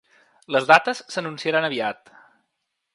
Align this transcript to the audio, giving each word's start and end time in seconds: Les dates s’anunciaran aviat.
Les 0.55 0.65
dates 0.71 1.03
s’anunciaran 1.17 1.69
aviat. 1.69 2.15